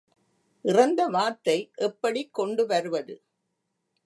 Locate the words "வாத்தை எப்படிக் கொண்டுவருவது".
1.07-3.15